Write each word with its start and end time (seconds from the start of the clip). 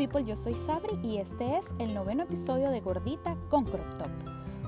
people, 0.00 0.24
yo 0.24 0.34
soy 0.34 0.54
Sabri 0.54 0.98
y 1.02 1.18
este 1.18 1.58
es 1.58 1.74
el 1.78 1.92
noveno 1.92 2.22
episodio 2.22 2.70
de 2.70 2.80
Gordita 2.80 3.36
con 3.50 3.66
Crop 3.66 3.98
Top. 3.98 4.08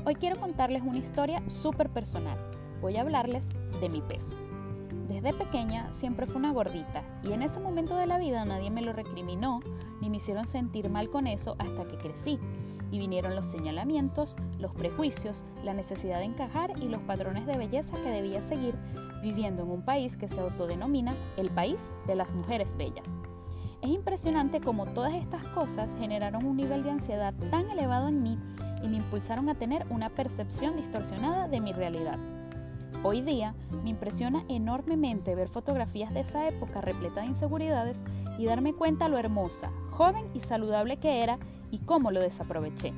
Hoy 0.04 0.14
quiero 0.14 0.38
contarles 0.38 0.82
una 0.82 0.98
historia 0.98 1.42
súper 1.48 1.88
personal. 1.88 2.38
Voy 2.82 2.98
a 2.98 3.00
hablarles 3.00 3.48
de 3.80 3.88
mi 3.88 4.02
peso. 4.02 4.36
Desde 5.08 5.32
pequeña 5.32 5.90
siempre 5.90 6.26
fue 6.26 6.36
una 6.36 6.52
gordita 6.52 7.02
y 7.22 7.32
en 7.32 7.40
ese 7.40 7.60
momento 7.60 7.96
de 7.96 8.06
la 8.06 8.18
vida 8.18 8.44
nadie 8.44 8.70
me 8.70 8.82
lo 8.82 8.92
recriminó 8.92 9.60
ni 10.02 10.10
me 10.10 10.18
hicieron 10.18 10.46
sentir 10.46 10.90
mal 10.90 11.08
con 11.08 11.26
eso 11.26 11.56
hasta 11.58 11.86
que 11.86 11.96
crecí 11.96 12.38
y 12.90 12.98
vinieron 12.98 13.34
los 13.34 13.46
señalamientos, 13.46 14.36
los 14.58 14.74
prejuicios, 14.74 15.46
la 15.64 15.72
necesidad 15.72 16.18
de 16.18 16.26
encajar 16.26 16.74
y 16.78 16.88
los 16.88 17.00
patrones 17.04 17.46
de 17.46 17.56
belleza 17.56 17.94
que 17.94 18.10
debía 18.10 18.42
seguir 18.42 18.74
viviendo 19.22 19.62
en 19.62 19.70
un 19.70 19.82
país 19.82 20.18
que 20.18 20.28
se 20.28 20.40
autodenomina 20.40 21.14
el 21.38 21.48
país 21.48 21.90
de 22.06 22.16
las 22.16 22.34
mujeres 22.34 22.76
bellas. 22.76 23.08
Es 23.82 23.90
impresionante 23.90 24.60
cómo 24.60 24.86
todas 24.86 25.12
estas 25.14 25.42
cosas 25.42 25.96
generaron 25.98 26.44
un 26.44 26.56
nivel 26.56 26.84
de 26.84 26.90
ansiedad 26.90 27.34
tan 27.50 27.68
elevado 27.68 28.06
en 28.06 28.22
mí 28.22 28.38
y 28.80 28.86
me 28.86 28.98
impulsaron 28.98 29.48
a 29.48 29.56
tener 29.56 29.84
una 29.90 30.08
percepción 30.08 30.76
distorsionada 30.76 31.48
de 31.48 31.60
mi 31.60 31.72
realidad. 31.72 32.16
Hoy 33.02 33.22
día 33.22 33.56
me 33.82 33.90
impresiona 33.90 34.44
enormemente 34.48 35.34
ver 35.34 35.48
fotografías 35.48 36.14
de 36.14 36.20
esa 36.20 36.46
época 36.46 36.80
repleta 36.80 37.22
de 37.22 37.26
inseguridades 37.26 38.04
y 38.38 38.44
darme 38.44 38.72
cuenta 38.72 39.08
lo 39.08 39.18
hermosa, 39.18 39.72
joven 39.90 40.26
y 40.32 40.38
saludable 40.38 40.98
que 40.98 41.24
era 41.24 41.40
y 41.72 41.78
cómo 41.80 42.12
lo 42.12 42.20
desaproveché. 42.20 42.92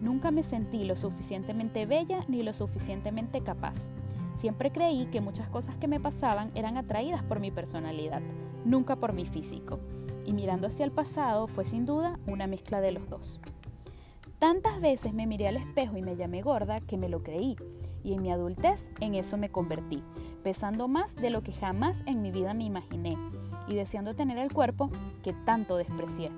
Nunca 0.00 0.32
me 0.32 0.42
sentí 0.42 0.84
lo 0.84 0.96
suficientemente 0.96 1.86
bella 1.86 2.24
ni 2.26 2.42
lo 2.42 2.52
suficientemente 2.52 3.42
capaz. 3.42 3.90
Siempre 4.34 4.72
creí 4.72 5.06
que 5.06 5.20
muchas 5.20 5.48
cosas 5.48 5.76
que 5.76 5.86
me 5.86 6.00
pasaban 6.00 6.50
eran 6.56 6.76
atraídas 6.76 7.22
por 7.22 7.38
mi 7.38 7.52
personalidad, 7.52 8.22
nunca 8.64 8.96
por 8.96 9.12
mi 9.12 9.24
físico 9.24 9.78
y 10.26 10.32
mirando 10.32 10.66
hacia 10.66 10.84
el 10.84 10.92
pasado 10.92 11.46
fue 11.46 11.64
sin 11.64 11.86
duda 11.86 12.18
una 12.26 12.46
mezcla 12.46 12.80
de 12.80 12.92
los 12.92 13.08
dos. 13.08 13.40
Tantas 14.38 14.82
veces 14.82 15.14
me 15.14 15.26
miré 15.26 15.48
al 15.48 15.56
espejo 15.56 15.96
y 15.96 16.02
me 16.02 16.16
llamé 16.16 16.42
gorda 16.42 16.80
que 16.80 16.98
me 16.98 17.08
lo 17.08 17.22
creí, 17.22 17.56
y 18.04 18.12
en 18.12 18.22
mi 18.22 18.30
adultez 18.30 18.90
en 19.00 19.14
eso 19.14 19.38
me 19.38 19.48
convertí, 19.48 20.02
pesando 20.42 20.88
más 20.88 21.16
de 21.16 21.30
lo 21.30 21.42
que 21.42 21.52
jamás 21.52 22.02
en 22.04 22.20
mi 22.20 22.30
vida 22.30 22.52
me 22.52 22.64
imaginé, 22.64 23.16
y 23.66 23.74
deseando 23.74 24.14
tener 24.14 24.36
el 24.38 24.52
cuerpo 24.52 24.90
que 25.22 25.32
tanto 25.32 25.76
desprecié. 25.76 26.30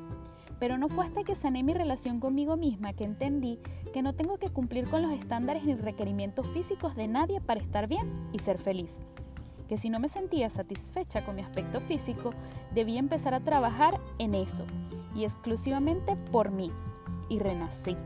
Pero 0.60 0.78
no 0.78 0.88
fue 0.88 1.06
hasta 1.06 1.24
que 1.24 1.34
sané 1.34 1.62
mi 1.62 1.74
relación 1.74 2.20
conmigo 2.20 2.56
misma 2.56 2.92
que 2.92 3.04
entendí 3.04 3.58
que 3.92 4.02
no 4.02 4.14
tengo 4.14 4.38
que 4.38 4.50
cumplir 4.50 4.88
con 4.88 5.02
los 5.02 5.12
estándares 5.12 5.64
ni 5.64 5.74
requerimientos 5.74 6.46
físicos 6.48 6.94
de 6.94 7.08
nadie 7.08 7.40
para 7.40 7.60
estar 7.60 7.88
bien 7.88 8.28
y 8.32 8.38
ser 8.38 8.58
feliz 8.58 8.98
que 9.68 9.78
si 9.78 9.90
no 9.90 10.00
me 10.00 10.08
sentía 10.08 10.50
satisfecha 10.50 11.24
con 11.24 11.36
mi 11.36 11.42
aspecto 11.42 11.80
físico, 11.80 12.32
debía 12.74 12.98
empezar 12.98 13.34
a 13.34 13.40
trabajar 13.40 14.00
en 14.18 14.34
eso, 14.34 14.64
y 15.14 15.24
exclusivamente 15.24 16.16
por 16.16 16.50
mí. 16.50 16.72
Y 17.28 17.38
renací. 17.38 17.96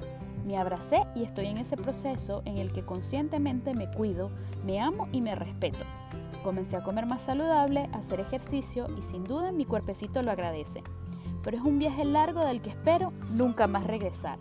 Me 0.45 0.59
abracé 0.59 1.05
y 1.15 1.23
estoy 1.23 1.47
en 1.47 1.59
ese 1.59 1.77
proceso 1.77 2.43
en 2.45 2.59
el 2.59 2.73
que 2.73 2.85
conscientemente 2.85 3.75
me 3.75 3.89
cuido, 3.89 4.31
me 4.65 4.81
amo 4.81 5.09
y 5.13 5.21
me 5.21 5.37
respeto. 5.37 5.85
Comencé 6.43 6.77
a 6.77 6.83
comer 6.83 7.07
más 7.07 7.23
saludable, 7.23 7.89
a 7.93 7.99
hacer 7.99 8.19
ejercicio 8.19 8.89
y 8.99 9.03
sin 9.03 9.23
duda 9.23 9.53
mi 9.53 9.65
cuerpecito 9.65 10.23
lo 10.23 10.33
agradece. 10.33 10.83
Pero 11.45 11.57
es 11.57 11.63
un 11.63 11.79
viaje 11.79 12.05
largo 12.05 12.41
del 12.45 12.61
que 12.61 12.71
espero 12.71 13.13
nunca 13.31 13.69
más 13.69 13.85
regresar. 13.85 14.39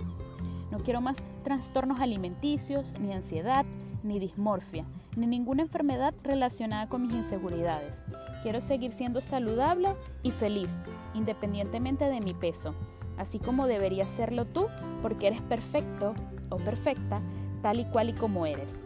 No 0.72 0.80
quiero 0.80 1.02
más 1.02 1.18
trastornos 1.44 2.00
alimenticios, 2.00 3.00
ni 3.00 3.14
ansiedad, 3.14 3.66
ni 4.04 4.20
dismorfia, 4.20 4.86
ni 5.16 5.28
ninguna 5.28 5.64
enfermedad 5.64 6.14
relacionada 6.24 6.88
con 6.88 7.02
mis 7.04 7.14
inseguridades. 7.14 8.04
Quiero 8.44 8.62
seguir 8.62 8.92
siendo 8.92 9.22
saludable 9.22 9.96
y 10.24 10.32
feliz, 10.32 10.82
independientemente 11.14 12.06
de 12.06 12.22
mi 12.22 12.34
peso, 12.34 12.74
así 13.18 13.40
como 13.40 13.68
deberías 13.68 14.10
serlo 14.10 14.46
tú, 14.46 14.68
porque 15.02 15.28
eres 15.28 15.42
perfecto 15.42 16.14
o 16.50 16.58
perfecta, 16.58 17.22
tal 17.62 17.80
y 17.80 17.86
cual 17.86 18.10
y 18.10 18.14
como 18.14 18.46
eres. 18.46 18.80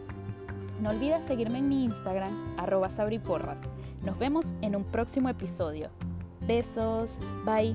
No 0.80 0.90
olvides 0.90 1.22
seguirme 1.22 1.58
en 1.58 1.68
mi 1.68 1.84
Instagram, 1.84 2.58
arroba 2.58 2.90
sabriporras. 2.90 3.60
Nos 4.04 4.18
vemos 4.18 4.52
en 4.60 4.76
un 4.76 4.84
próximo 4.84 5.28
episodio. 5.28 5.90
Besos, 6.46 7.18
bye. 7.44 7.74